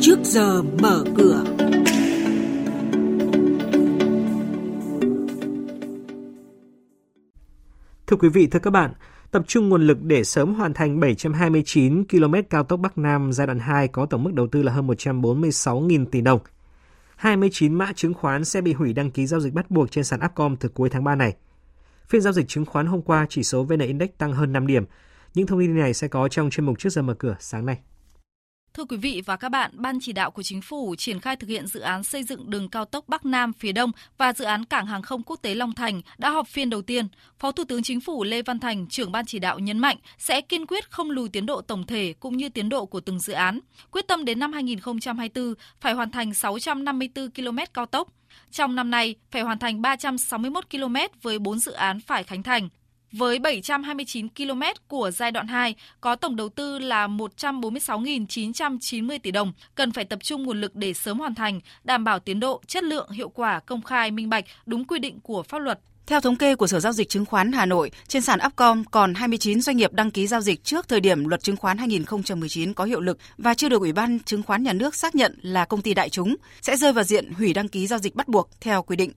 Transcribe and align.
trước 0.00 0.18
giờ 0.22 0.62
mở 0.62 1.04
cửa. 1.16 1.44
Thưa 8.06 8.16
quý 8.16 8.28
vị, 8.28 8.46
thưa 8.46 8.58
các 8.58 8.70
bạn, 8.70 8.92
tập 9.30 9.42
trung 9.46 9.68
nguồn 9.68 9.86
lực 9.86 10.02
để 10.02 10.24
sớm 10.24 10.54
hoàn 10.54 10.74
thành 10.74 11.00
729 11.00 12.04
km 12.04 12.34
cao 12.50 12.64
tốc 12.64 12.80
Bắc 12.80 12.98
Nam 12.98 13.32
giai 13.32 13.46
đoạn 13.46 13.58
2 13.58 13.88
có 13.88 14.06
tổng 14.06 14.22
mức 14.22 14.34
đầu 14.34 14.46
tư 14.46 14.62
là 14.62 14.72
hơn 14.72 14.86
146.000 14.86 16.06
tỷ 16.06 16.20
đồng. 16.20 16.40
29 17.16 17.74
mã 17.74 17.92
chứng 17.92 18.14
khoán 18.14 18.44
sẽ 18.44 18.60
bị 18.60 18.72
hủy 18.72 18.92
đăng 18.92 19.10
ký 19.10 19.26
giao 19.26 19.40
dịch 19.40 19.54
bắt 19.54 19.70
buộc 19.70 19.90
trên 19.90 20.04
sàn 20.04 20.20
Upcom 20.24 20.56
từ 20.56 20.68
cuối 20.68 20.90
tháng 20.90 21.04
3 21.04 21.14
này. 21.14 21.34
Phiên 22.08 22.20
giao 22.20 22.32
dịch 22.32 22.48
chứng 22.48 22.66
khoán 22.66 22.86
hôm 22.86 23.02
qua, 23.02 23.26
chỉ 23.28 23.42
số 23.42 23.64
VN 23.64 23.78
Index 23.78 24.08
tăng 24.18 24.32
hơn 24.32 24.52
5 24.52 24.66
điểm. 24.66 24.84
Những 25.34 25.46
thông 25.46 25.60
tin 25.60 25.78
này 25.78 25.94
sẽ 25.94 26.08
có 26.08 26.28
trong 26.28 26.50
chuyên 26.50 26.66
mục 26.66 26.78
trước 26.78 26.90
giờ 26.90 27.02
mở 27.02 27.14
cửa 27.14 27.36
sáng 27.40 27.66
nay. 27.66 27.78
Thưa 28.78 28.84
quý 28.84 28.96
vị 28.96 29.22
và 29.26 29.36
các 29.36 29.48
bạn, 29.48 29.70
Ban 29.74 29.98
chỉ 30.00 30.12
đạo 30.12 30.30
của 30.30 30.42
Chính 30.42 30.62
phủ 30.62 30.94
triển 30.98 31.20
khai 31.20 31.36
thực 31.36 31.46
hiện 31.46 31.66
dự 31.66 31.80
án 31.80 32.04
xây 32.04 32.24
dựng 32.24 32.50
đường 32.50 32.68
cao 32.68 32.84
tốc 32.84 33.08
Bắc 33.08 33.26
Nam 33.26 33.52
phía 33.52 33.72
Đông 33.72 33.92
và 34.18 34.32
dự 34.32 34.44
án 34.44 34.64
cảng 34.64 34.86
hàng 34.86 35.02
không 35.02 35.22
quốc 35.22 35.36
tế 35.42 35.54
Long 35.54 35.74
Thành 35.74 36.02
đã 36.18 36.30
họp 36.30 36.48
phiên 36.48 36.70
đầu 36.70 36.82
tiên. 36.82 37.08
Phó 37.38 37.52
Thủ 37.52 37.64
tướng 37.64 37.82
Chính 37.82 38.00
phủ 38.00 38.24
Lê 38.24 38.42
Văn 38.42 38.60
Thành, 38.60 38.86
trưởng 38.86 39.12
Ban 39.12 39.26
chỉ 39.26 39.38
đạo 39.38 39.58
nhấn 39.58 39.78
mạnh 39.78 39.96
sẽ 40.18 40.40
kiên 40.40 40.66
quyết 40.66 40.90
không 40.90 41.10
lùi 41.10 41.28
tiến 41.28 41.46
độ 41.46 41.60
tổng 41.60 41.86
thể 41.86 42.14
cũng 42.20 42.36
như 42.36 42.48
tiến 42.48 42.68
độ 42.68 42.86
của 42.86 43.00
từng 43.00 43.20
dự 43.20 43.32
án. 43.32 43.60
Quyết 43.90 44.08
tâm 44.08 44.24
đến 44.24 44.38
năm 44.38 44.52
2024 44.52 45.54
phải 45.80 45.92
hoàn 45.92 46.10
thành 46.10 46.34
654 46.34 47.30
km 47.30 47.58
cao 47.74 47.86
tốc. 47.86 48.08
Trong 48.50 48.74
năm 48.74 48.90
nay, 48.90 49.14
phải 49.30 49.42
hoàn 49.42 49.58
thành 49.58 49.82
361 49.82 50.70
km 50.70 50.96
với 51.22 51.38
4 51.38 51.58
dự 51.58 51.72
án 51.72 52.00
phải 52.00 52.24
khánh 52.24 52.42
thành. 52.42 52.68
Với 53.12 53.38
729 53.38 54.28
km 54.28 54.62
của 54.88 55.10
giai 55.10 55.30
đoạn 55.30 55.46
2 55.46 55.74
có 56.00 56.16
tổng 56.16 56.36
đầu 56.36 56.48
tư 56.48 56.78
là 56.78 57.06
146.990 57.06 59.18
tỷ 59.22 59.30
đồng, 59.30 59.52
cần 59.74 59.92
phải 59.92 60.04
tập 60.04 60.18
trung 60.22 60.42
nguồn 60.42 60.60
lực 60.60 60.76
để 60.76 60.94
sớm 60.94 61.18
hoàn 61.18 61.34
thành, 61.34 61.60
đảm 61.84 62.04
bảo 62.04 62.18
tiến 62.18 62.40
độ, 62.40 62.60
chất 62.66 62.84
lượng, 62.84 63.10
hiệu 63.10 63.28
quả, 63.28 63.60
công 63.60 63.82
khai, 63.82 64.10
minh 64.10 64.28
bạch, 64.28 64.44
đúng 64.66 64.84
quy 64.84 64.98
định 64.98 65.20
của 65.20 65.42
pháp 65.42 65.58
luật. 65.58 65.80
Theo 66.06 66.20
thống 66.20 66.36
kê 66.36 66.54
của 66.54 66.66
Sở 66.66 66.80
Giao 66.80 66.92
dịch 66.92 67.08
Chứng 67.08 67.24
khoán 67.24 67.52
Hà 67.52 67.66
Nội, 67.66 67.90
trên 68.08 68.22
sàn 68.22 68.38
Upcom 68.46 68.84
còn 68.84 69.14
29 69.14 69.60
doanh 69.60 69.76
nghiệp 69.76 69.92
đăng 69.92 70.10
ký 70.10 70.26
giao 70.26 70.40
dịch 70.40 70.64
trước 70.64 70.88
thời 70.88 71.00
điểm 71.00 71.28
luật 71.28 71.42
chứng 71.42 71.56
khoán 71.56 71.78
2019 71.78 72.74
có 72.74 72.84
hiệu 72.84 73.00
lực 73.00 73.18
và 73.38 73.54
chưa 73.54 73.68
được 73.68 73.80
Ủy 73.80 73.92
ban 73.92 74.18
Chứng 74.20 74.42
khoán 74.42 74.62
Nhà 74.62 74.72
nước 74.72 74.94
xác 74.94 75.14
nhận 75.14 75.38
là 75.42 75.64
công 75.64 75.82
ty 75.82 75.94
đại 75.94 76.10
chúng, 76.10 76.36
sẽ 76.62 76.76
rơi 76.76 76.92
vào 76.92 77.04
diện 77.04 77.32
hủy 77.32 77.52
đăng 77.52 77.68
ký 77.68 77.86
giao 77.86 77.98
dịch 77.98 78.14
bắt 78.14 78.28
buộc 78.28 78.50
theo 78.60 78.82
quy 78.82 78.96
định. 78.96 79.12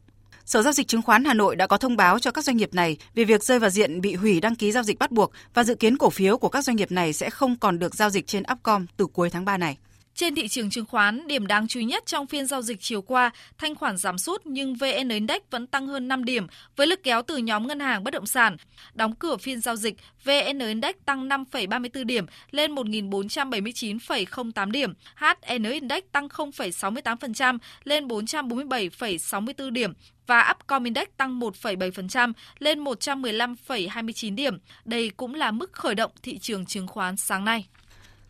Sở 0.52 0.62
Giao 0.62 0.74
dịch 0.74 0.88
Chứng 0.88 1.02
khoán 1.02 1.26
Hà 1.26 1.34
Nội 1.34 1.56
đã 1.56 1.68
có 1.68 1.78
thông 1.78 1.98
báo 1.98 2.20
cho 2.20 2.32
các 2.32 2.46
doanh 2.46 2.58
nghiệp 2.58 2.74
này 2.74 2.98
về 3.16 3.24
việc 3.24 3.44
rơi 3.44 3.60
vào 3.60 3.70
diện 3.70 4.02
bị 4.02 4.16
hủy 4.16 4.40
đăng 4.40 4.56
ký 4.56 4.72
giao 4.72 4.84
dịch 4.84 5.00
bắt 5.00 5.12
buộc 5.12 5.32
và 5.54 5.64
dự 5.64 5.76
kiến 5.76 5.98
cổ 5.98 6.10
phiếu 6.10 6.38
của 6.38 6.50
các 6.50 6.64
doanh 6.64 6.76
nghiệp 6.76 6.92
này 6.92 7.14
sẽ 7.14 7.30
không 7.30 7.56
còn 7.60 7.80
được 7.80 7.96
giao 7.96 8.10
dịch 8.10 8.28
trên 8.28 8.44
Upcom 8.52 8.86
từ 8.98 9.08
cuối 9.14 9.30
tháng 9.30 9.46
3 9.46 9.58
này. 9.58 9.78
Trên 10.16 10.36
thị 10.36 10.48
trường 10.48 10.70
chứng 10.70 10.86
khoán, 10.86 11.28
điểm 11.28 11.48
đáng 11.48 11.68
chú 11.68 11.80
ý 11.80 11.86
nhất 11.86 12.06
trong 12.06 12.28
phiên 12.28 12.46
giao 12.46 12.62
dịch 12.62 12.82
chiều 12.82 13.02
qua, 13.02 13.32
thanh 13.58 13.76
khoản 13.76 13.98
giảm 13.98 14.18
sút 14.18 14.42
nhưng 14.46 14.76
VN 14.76 15.10
Index 15.10 15.42
vẫn 15.52 15.68
tăng 15.68 15.88
hơn 15.88 16.08
5 16.08 16.26
điểm 16.26 16.48
với 16.76 16.88
lực 16.88 17.04
kéo 17.04 17.22
từ 17.22 17.38
nhóm 17.38 17.68
ngân 17.68 17.80
hàng 17.80 18.04
bất 18.04 18.12
động 18.12 18.26
sản. 18.26 18.58
Đóng 18.94 19.16
cửa 19.16 19.38
phiên 19.38 19.62
giao 19.62 19.76
dịch, 19.76 19.96
VN 20.24 20.60
Index 20.60 20.96
tăng 21.06 21.30
5,34 21.30 22.06
điểm 22.06 22.26
lên 22.52 22.76
1.479,08 22.76 24.72
điểm, 24.72 24.94
HN 25.16 25.64
Index 25.64 26.04
tăng 26.12 26.28
0,68% 26.28 27.58
lên 27.84 28.08
447,64 28.08 29.70
điểm 29.70 29.94
và 30.28 30.54
Upcom 30.56 30.84
Index 30.84 31.08
tăng 31.18 31.40
1,7% 31.40 32.34
lên 32.60 32.84
115,29 32.84 34.36
điểm. 34.36 34.58
Đây 34.86 35.12
cũng 35.18 35.36
là 35.36 35.52
mức 35.52 35.74
khởi 35.74 35.96
động 35.96 36.12
thị 36.24 36.38
trường 36.38 36.66
chứng 36.66 36.88
khoán 36.88 37.18
sáng 37.18 37.46
nay. 37.46 37.66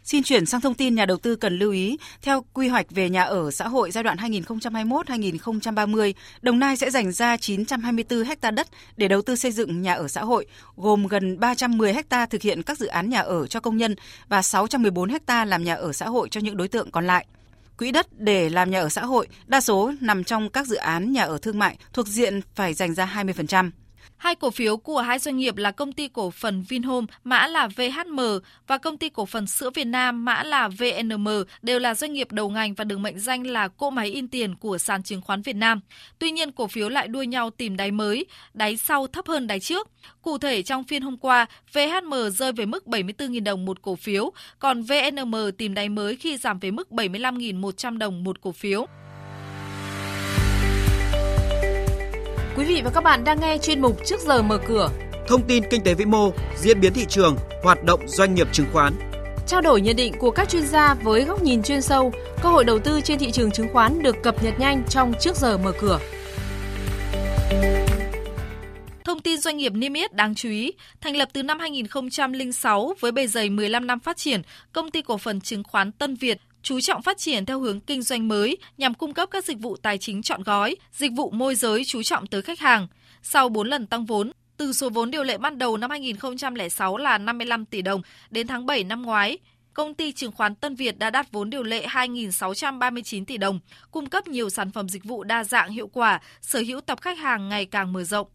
Xin 0.04 0.24
chuyển 0.24 0.46
sang 0.46 0.62
thông 0.62 0.74
tin 0.74 0.96
nhà 0.96 1.06
đầu 1.06 1.18
tư 1.18 1.36
cần 1.36 1.60
lưu 1.60 1.72
ý, 1.72 1.98
theo 2.22 2.46
quy 2.54 2.68
hoạch 2.68 2.92
về 2.92 3.10
nhà 3.10 3.24
ở 3.24 3.52
xã 3.52 3.68
hội 3.68 3.92
giai 3.92 4.04
đoạn 4.04 4.18
2021-2030, 4.18 6.14
Đồng 6.42 6.60
Nai 6.60 6.78
sẽ 6.78 6.90
dành 6.90 7.12
ra 7.12 7.38
924 7.38 8.24
ha 8.24 8.52
đất 8.52 8.68
để 8.98 9.08
đầu 9.08 9.22
tư 9.22 9.36
xây 9.36 9.52
dựng 9.52 9.82
nhà 9.82 9.94
ở 9.94 10.08
xã 10.08 10.24
hội, 10.24 10.46
gồm 10.76 11.08
gần 11.08 11.40
310 11.40 11.94
ha 11.94 12.26
thực 12.26 12.42
hiện 12.42 12.64
các 12.64 12.80
dự 12.80 12.88
án 12.88 13.10
nhà 13.10 13.20
ở 13.20 13.48
cho 13.48 13.60
công 13.60 13.78
nhân 13.78 13.96
và 14.28 14.42
614 14.42 15.10
ha 15.28 15.46
làm 15.46 15.64
nhà 15.64 15.76
ở 15.76 15.94
xã 15.94 16.06
hội 16.06 16.30
cho 16.30 16.42
những 16.42 16.58
đối 16.58 16.68
tượng 16.68 16.92
còn 16.92 17.08
lại. 17.08 17.26
Quỹ 17.78 17.92
đất 17.92 18.08
để 18.20 18.50
làm 18.50 18.72
nhà 18.72 18.80
ở 18.80 18.90
xã 18.90 19.06
hội 19.06 19.28
đa 19.46 19.62
số 19.62 19.94
nằm 20.00 20.24
trong 20.24 20.50
các 20.50 20.68
dự 20.68 20.76
án 20.76 21.12
nhà 21.12 21.24
ở 21.24 21.38
thương 21.42 21.60
mại 21.60 21.78
thuộc 21.94 22.08
diện 22.08 22.42
phải 22.56 22.74
dành 22.74 22.94
ra 22.94 23.06
20%. 23.16 23.72
Hai 24.18 24.36
cổ 24.36 24.52
phiếu 24.52 24.78
của 24.78 25.02
hai 25.02 25.20
doanh 25.20 25.38
nghiệp 25.38 25.58
là 25.58 25.72
công 25.72 25.94
ty 25.94 26.08
cổ 26.08 26.32
phần 26.32 26.62
Vinhome 26.62 27.08
mã 27.24 27.48
là 27.48 27.68
VHM 27.68 28.20
và 28.68 28.78
công 28.78 28.98
ty 28.98 29.10
cổ 29.10 29.26
phần 29.26 29.48
sữa 29.48 29.70
Việt 29.70 29.86
Nam 29.86 30.26
mã 30.26 30.44
là 30.44 30.68
VNM 30.68 31.28
đều 31.62 31.80
là 31.80 31.96
doanh 31.96 32.14
nghiệp 32.14 32.32
đầu 32.32 32.50
ngành 32.50 32.74
và 32.74 32.84
được 32.84 32.98
mệnh 32.98 33.20
danh 33.20 33.48
là 33.48 33.68
cỗ 33.68 33.90
máy 33.90 34.08
in 34.08 34.28
tiền 34.28 34.56
của 34.56 34.78
sàn 34.78 35.04
chứng 35.04 35.22
khoán 35.22 35.42
Việt 35.42 35.56
Nam. 35.56 35.80
Tuy 36.20 36.32
nhiên 36.32 36.52
cổ 36.52 36.68
phiếu 36.68 36.90
lại 36.90 37.08
đua 37.08 37.24
nhau 37.24 37.50
tìm 37.50 37.78
đáy 37.78 37.92
mới, 37.92 38.26
đáy 38.54 38.78
sau 38.78 39.08
thấp 39.08 39.28
hơn 39.28 39.48
đáy 39.48 39.60
trước. 39.60 39.88
Cụ 40.22 40.38
thể 40.38 40.64
trong 40.64 40.84
phiên 40.84 41.02
hôm 41.02 41.18
qua, 41.18 41.46
VHM 41.74 42.14
rơi 42.32 42.52
về 42.52 42.66
mức 42.66 42.84
74.000 42.86 43.44
đồng 43.44 43.66
một 43.66 43.82
cổ 43.82 43.96
phiếu, 43.96 44.32
còn 44.60 44.84
VNM 44.84 45.36
tìm 45.58 45.74
đáy 45.74 45.90
mới 45.90 46.16
khi 46.16 46.38
giảm 46.38 46.60
về 46.60 46.72
mức 46.72 46.88
75.100 46.92 47.98
đồng 47.98 48.24
một 48.24 48.42
cổ 48.42 48.52
phiếu. 48.52 48.88
Quý 52.62 52.68
vị 52.68 52.82
và 52.84 52.90
các 52.90 53.04
bạn 53.04 53.24
đang 53.24 53.40
nghe 53.40 53.58
chuyên 53.58 53.82
mục 53.82 53.98
Trước 54.06 54.20
giờ 54.20 54.42
mở 54.42 54.58
cửa. 54.68 54.90
Thông 55.28 55.42
tin 55.48 55.64
kinh 55.70 55.84
tế 55.84 55.94
vĩ 55.94 56.06
mô, 56.06 56.32
diễn 56.58 56.80
biến 56.80 56.94
thị 56.94 57.06
trường, 57.10 57.38
hoạt 57.64 57.84
động 57.84 58.00
doanh 58.08 58.36
nghiệp 58.36 58.48
chứng 58.52 58.66
khoán. 58.74 58.94
Trao 59.48 59.62
đổi 59.62 59.82
nhận 59.82 59.96
định 59.96 60.14
của 60.20 60.32
các 60.32 60.50
chuyên 60.50 60.68
gia 60.68 60.94
với 60.94 61.24
góc 61.24 61.44
nhìn 61.44 61.64
chuyên 61.64 61.82
sâu, 61.82 62.14
cơ 62.42 62.50
hội 62.50 62.64
đầu 62.64 62.80
tư 62.80 63.02
trên 63.02 63.20
thị 63.20 63.32
trường 63.32 63.52
chứng 63.52 63.68
khoán 63.74 64.04
được 64.04 64.24
cập 64.24 64.44
nhật 64.44 64.60
nhanh 64.60 64.84
trong 64.90 65.14
Trước 65.20 65.36
giờ 65.36 65.58
mở 65.58 65.72
cửa. 65.80 66.00
Thông 69.06 69.20
tin 69.20 69.38
doanh 69.38 69.58
nghiệp 69.58 69.74
niêm 69.74 69.94
yết 69.94 70.14
đáng 70.14 70.36
chú 70.36 70.50
ý, 70.50 70.72
thành 71.02 71.16
lập 71.16 71.30
từ 71.34 71.44
năm 71.44 71.60
2006 71.60 72.94
với 73.00 73.12
bề 73.12 73.28
dày 73.28 73.50
15 73.50 73.88
năm 73.88 74.00
phát 74.00 74.18
triển, 74.18 74.42
công 74.74 74.92
ty 74.92 75.02
cổ 75.02 75.18
phần 75.18 75.42
chứng 75.42 75.64
khoán 75.64 75.92
Tân 75.92 76.16
Việt 76.16 76.38
chú 76.62 76.80
trọng 76.80 77.02
phát 77.02 77.18
triển 77.18 77.46
theo 77.46 77.60
hướng 77.60 77.80
kinh 77.80 78.02
doanh 78.02 78.28
mới 78.28 78.58
nhằm 78.78 78.94
cung 78.94 79.14
cấp 79.14 79.30
các 79.32 79.46
dịch 79.46 79.60
vụ 79.60 79.78
tài 79.78 79.98
chính 79.98 80.22
chọn 80.22 80.44
gói, 80.44 80.76
dịch 80.94 81.12
vụ 81.16 81.32
môi 81.32 81.56
giới 81.56 81.86
chú 81.86 82.04
trọng 82.04 82.28
tới 82.28 82.42
khách 82.42 82.60
hàng. 82.60 82.88
Sau 83.24 83.50
4 83.50 83.68
lần 83.68 83.88
tăng 83.88 84.06
vốn, 84.06 84.32
từ 84.58 84.74
số 84.74 84.90
vốn 84.90 85.12
điều 85.12 85.24
lệ 85.24 85.38
ban 85.38 85.58
đầu 85.58 85.78
năm 85.78 85.90
2006 85.90 86.98
là 86.98 87.18
55 87.18 87.66
tỷ 87.66 87.82
đồng 87.82 88.02
đến 88.30 88.48
tháng 88.48 88.66
7 88.66 88.84
năm 88.84 89.02
ngoái, 89.02 89.38
công 89.74 89.94
ty 89.94 90.12
chứng 90.12 90.32
khoán 90.32 90.56
Tân 90.56 90.76
Việt 90.76 91.00
đã 91.00 91.10
đạt 91.10 91.32
vốn 91.32 91.50
điều 91.50 91.64
lệ 91.64 91.86
2.639 91.88 93.26
tỷ 93.26 93.38
đồng, 93.38 93.60
cung 93.92 94.06
cấp 94.06 94.28
nhiều 94.28 94.50
sản 94.50 94.72
phẩm 94.72 94.90
dịch 94.90 95.04
vụ 95.04 95.24
đa 95.24 95.44
dạng 95.44 95.70
hiệu 95.72 95.88
quả, 95.88 96.22
sở 96.42 96.60
hữu 96.60 96.82
tập 96.82 97.02
khách 97.02 97.20
hàng 97.20 97.50
ngày 97.50 97.66
càng 97.66 97.94
mở 97.94 98.04
rộng. 98.04 98.28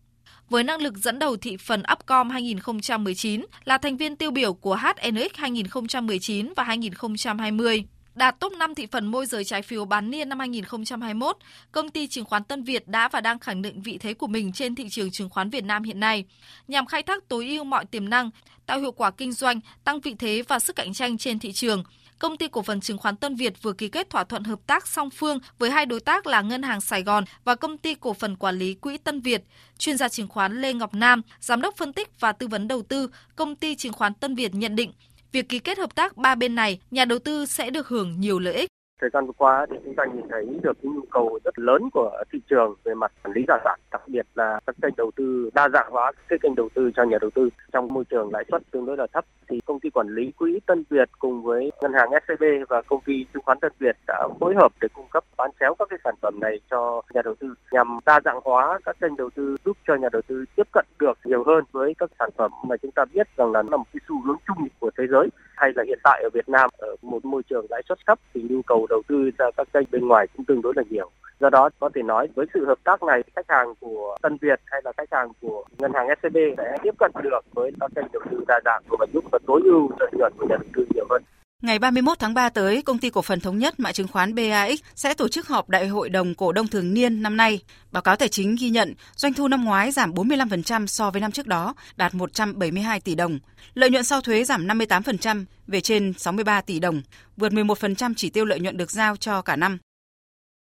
Với 0.50 0.64
năng 0.64 0.80
lực 0.80 0.94
dẫn 0.96 1.18
đầu 1.18 1.36
thị 1.36 1.56
phần 1.56 1.82
Upcom 1.92 2.30
2019 2.30 3.46
là 3.64 3.78
thành 3.78 3.96
viên 3.96 4.16
tiêu 4.16 4.30
biểu 4.30 4.54
của 4.54 4.76
HNX 4.76 5.34
2019 5.34 6.52
và 6.56 6.62
2020 6.64 7.84
đạt 8.16 8.40
top 8.40 8.52
5 8.52 8.74
thị 8.74 8.86
phần 8.86 9.06
môi 9.06 9.26
giới 9.26 9.44
trái 9.44 9.62
phiếu 9.62 9.84
bán 9.84 10.10
niên 10.10 10.28
năm 10.28 10.38
2021, 10.38 11.36
công 11.72 11.90
ty 11.90 12.06
chứng 12.06 12.24
khoán 12.24 12.44
Tân 12.44 12.62
Việt 12.62 12.88
đã 12.88 13.08
và 13.08 13.20
đang 13.20 13.38
khẳng 13.38 13.62
định 13.62 13.82
vị 13.82 13.98
thế 13.98 14.14
của 14.14 14.26
mình 14.26 14.52
trên 14.52 14.74
thị 14.74 14.88
trường 14.90 15.10
chứng 15.10 15.30
khoán 15.30 15.50
Việt 15.50 15.64
Nam 15.64 15.82
hiện 15.82 16.00
nay, 16.00 16.24
nhằm 16.68 16.86
khai 16.86 17.02
thác 17.02 17.28
tối 17.28 17.46
ưu 17.46 17.64
mọi 17.64 17.84
tiềm 17.84 18.08
năng, 18.08 18.30
tạo 18.66 18.80
hiệu 18.80 18.92
quả 18.92 19.10
kinh 19.10 19.32
doanh, 19.32 19.60
tăng 19.84 20.00
vị 20.00 20.14
thế 20.18 20.42
và 20.48 20.58
sức 20.58 20.76
cạnh 20.76 20.94
tranh 20.94 21.18
trên 21.18 21.38
thị 21.38 21.52
trường. 21.52 21.84
Công 22.18 22.36
ty 22.36 22.48
cổ 22.48 22.62
phần 22.62 22.80
chứng 22.80 22.98
khoán 22.98 23.16
Tân 23.16 23.36
Việt 23.36 23.62
vừa 23.62 23.72
ký 23.72 23.88
kết 23.88 24.10
thỏa 24.10 24.24
thuận 24.24 24.44
hợp 24.44 24.58
tác 24.66 24.86
song 24.86 25.10
phương 25.10 25.38
với 25.58 25.70
hai 25.70 25.86
đối 25.86 26.00
tác 26.00 26.26
là 26.26 26.42
Ngân 26.42 26.62
hàng 26.62 26.80
Sài 26.80 27.02
Gòn 27.02 27.24
và 27.44 27.54
công 27.54 27.78
ty 27.78 27.94
cổ 27.94 28.14
phần 28.14 28.36
quản 28.36 28.58
lý 28.58 28.74
quỹ 28.74 28.98
Tân 28.98 29.20
Việt. 29.20 29.42
Chuyên 29.78 29.96
gia 29.96 30.08
chứng 30.08 30.28
khoán 30.28 30.60
Lê 30.60 30.72
Ngọc 30.72 30.94
Nam, 30.94 31.22
giám 31.40 31.60
đốc 31.60 31.76
phân 31.76 31.92
tích 31.92 32.20
và 32.20 32.32
tư 32.32 32.48
vấn 32.48 32.68
đầu 32.68 32.82
tư, 32.82 33.10
công 33.36 33.56
ty 33.56 33.74
chứng 33.74 33.92
khoán 33.92 34.14
Tân 34.14 34.34
Việt 34.34 34.54
nhận 34.54 34.76
định 34.76 34.92
Việc 35.32 35.48
ký 35.48 35.58
kết 35.58 35.78
hợp 35.78 35.94
tác 35.94 36.16
ba 36.16 36.34
bên 36.34 36.54
này, 36.54 36.80
nhà 36.90 37.04
đầu 37.04 37.18
tư 37.18 37.46
sẽ 37.46 37.70
được 37.70 37.88
hưởng 37.88 38.20
nhiều 38.20 38.38
lợi 38.38 38.54
ích. 38.54 38.70
Thời 39.00 39.10
gian 39.12 39.26
vừa 39.26 39.32
qua 39.32 39.66
thì 39.70 39.76
chúng 39.84 39.94
ta 39.94 40.04
nhìn 40.04 40.28
thấy 40.30 40.46
được 40.62 40.76
cái 40.82 40.92
nhu 40.92 41.00
cầu 41.10 41.38
rất 41.44 41.58
lớn 41.58 41.90
của 41.92 42.22
thị 42.32 42.40
trường 42.50 42.74
về 42.84 42.94
mặt 42.94 43.12
quản 43.22 43.32
lý 43.36 43.44
tài 43.48 43.60
sản, 43.64 43.80
đặc 43.92 44.02
biệt 44.06 44.26
là 44.34 44.60
các 44.66 44.76
kênh 44.82 44.96
đầu 44.96 45.10
tư 45.16 45.50
đa 45.54 45.68
dạng 45.68 45.90
hóa 45.90 46.12
các 46.28 46.40
kênh 46.42 46.54
đầu 46.54 46.68
tư 46.74 46.90
cho 46.96 47.04
nhà 47.04 47.18
đầu 47.20 47.30
tư. 47.30 47.48
Trong 47.72 47.88
môi 47.88 48.04
trường 48.04 48.32
lãi 48.32 48.44
suất 48.50 48.62
tương 48.70 48.86
đối 48.86 48.96
là 48.96 49.06
thấp 49.12 49.24
thì 49.48 49.60
công 49.60 49.80
ty 49.80 49.90
quản 49.90 50.08
lý 50.08 50.32
quỹ 50.32 50.60
Tân 50.66 50.84
Việt 50.90 51.10
cùng 51.18 51.42
với 51.42 51.70
ngân 51.82 51.92
hàng 51.92 52.08
SCB 52.26 52.42
và 52.68 52.82
công 52.82 53.00
ty 53.06 53.26
chứng 53.34 53.42
khoán 53.42 53.60
Tân 53.60 53.72
Việt 53.78 53.96
đã 54.06 54.28
phối 54.40 54.54
hợp 54.54 54.72
để 54.80 54.88
cung 54.94 55.06
cấp 55.10 55.24
bán 55.36 55.50
chéo 55.60 55.74
các 55.78 55.88
cái 55.90 55.98
sản 56.04 56.14
phẩm 56.22 56.40
này 56.40 56.60
cho 56.70 57.02
nhà 57.14 57.22
đầu 57.24 57.34
tư 57.34 57.54
nhằm 57.72 57.98
đa 58.06 58.20
dạng 58.24 58.40
hóa 58.44 58.78
các 58.84 58.96
kênh 59.00 59.16
đầu 59.16 59.30
tư 59.34 59.56
giúp 59.64 59.76
cho 59.86 59.94
nhà 59.94 60.08
đầu 60.12 60.22
tư 60.22 60.44
tiếp 60.56 60.66
cận 60.72 60.84
được 60.98 61.18
nhiều 61.24 61.44
hơn 61.46 61.64
với 61.72 61.94
các 61.98 62.10
sản 62.18 62.30
phẩm 62.36 62.50
mà 62.68 62.76
chúng 62.76 62.90
ta 62.90 63.04
biết 63.14 63.26
rằng 63.36 63.52
là 63.52 63.62
nó 63.62 63.70
là 63.70 63.76
một 63.76 63.86
cái 63.92 64.00
xu 64.08 64.22
hướng 64.22 64.36
chung 64.46 64.68
của 64.78 64.90
thế 64.98 65.04
giới 65.10 65.28
hay 65.56 65.72
là 65.76 65.84
hiện 65.86 65.98
tại 66.04 66.22
ở 66.22 66.28
Việt 66.32 66.48
Nam, 66.48 66.70
ở 66.78 66.96
một 67.02 67.24
môi 67.24 67.42
trường 67.50 67.66
lãi 67.70 67.82
suất 67.88 67.98
thấp 68.06 68.18
thì 68.34 68.42
nhu 68.50 68.62
cầu 68.62 68.86
đầu 68.90 69.02
tư 69.08 69.30
ra 69.38 69.46
các 69.56 69.68
kênh 69.72 69.86
bên 69.90 70.08
ngoài 70.08 70.26
cũng 70.36 70.44
tương 70.44 70.62
đối 70.62 70.72
là 70.76 70.82
nhiều. 70.90 71.10
Do 71.40 71.50
đó, 71.50 71.70
có 71.80 71.90
thể 71.94 72.02
nói 72.02 72.28
với 72.34 72.46
sự 72.54 72.66
hợp 72.66 72.78
tác 72.84 73.02
này, 73.02 73.22
khách 73.36 73.46
hàng 73.48 73.74
của 73.80 74.16
Tân 74.22 74.36
Việt 74.40 74.60
hay 74.66 74.80
là 74.84 74.92
khách 74.96 75.08
hàng 75.12 75.28
của 75.40 75.64
ngân 75.78 75.92
hàng 75.94 76.06
SCB 76.20 76.36
sẽ 76.56 76.76
tiếp 76.82 76.94
cận 76.98 77.10
được 77.22 77.40
với 77.54 77.70
các 77.80 77.90
kênh 77.94 78.04
đầu 78.12 78.22
tư 78.30 78.44
đa 78.48 78.60
dạng 78.64 78.82
và 78.98 79.06
giúp 79.12 79.24
tối 79.46 79.60
ưu 79.64 79.90
lợi 80.00 80.10
nhuận 80.18 80.32
của 80.38 80.46
nhà 80.48 80.56
đầu 80.56 80.68
tư 80.74 80.86
nhiều 80.94 81.04
hơn. 81.10 81.22
Ngày 81.66 81.78
31 81.78 82.18
tháng 82.18 82.34
3 82.34 82.48
tới, 82.48 82.82
công 82.82 82.98
ty 82.98 83.10
cổ 83.10 83.22
phần 83.22 83.40
thống 83.40 83.58
nhất 83.58 83.80
mã 83.80 83.92
chứng 83.92 84.08
khoán 84.08 84.34
BAX 84.34 84.78
sẽ 84.94 85.14
tổ 85.14 85.28
chức 85.28 85.48
họp 85.48 85.68
đại 85.68 85.88
hội 85.88 86.08
đồng 86.08 86.34
cổ 86.34 86.52
đông 86.52 86.68
thường 86.68 86.94
niên 86.94 87.22
năm 87.22 87.36
nay. 87.36 87.60
Báo 87.92 88.02
cáo 88.02 88.16
tài 88.16 88.28
chính 88.28 88.56
ghi 88.60 88.70
nhận 88.70 88.94
doanh 89.16 89.34
thu 89.34 89.48
năm 89.48 89.64
ngoái 89.64 89.92
giảm 89.92 90.12
45% 90.12 90.86
so 90.86 91.10
với 91.10 91.20
năm 91.20 91.32
trước 91.32 91.46
đó, 91.46 91.74
đạt 91.96 92.14
172 92.14 93.00
tỷ 93.00 93.14
đồng. 93.14 93.38
Lợi 93.74 93.90
nhuận 93.90 94.04
sau 94.04 94.20
thuế 94.20 94.44
giảm 94.44 94.66
58% 94.66 95.44
về 95.66 95.80
trên 95.80 96.12
63 96.18 96.60
tỷ 96.60 96.78
đồng, 96.78 97.02
vượt 97.36 97.52
11% 97.52 98.14
chỉ 98.16 98.30
tiêu 98.30 98.44
lợi 98.44 98.60
nhuận 98.60 98.76
được 98.76 98.90
giao 98.90 99.16
cho 99.16 99.42
cả 99.42 99.56
năm. 99.56 99.78